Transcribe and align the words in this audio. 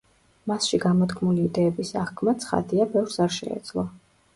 მასში 0.51 0.79
გამოთქმული 0.85 1.45
იდეების 1.51 1.95
აღქმა, 2.07 2.37
ცხადია, 2.43 2.93
ბევრს 2.97 3.25
არ 3.29 3.41
შეეძლო. 3.41 3.91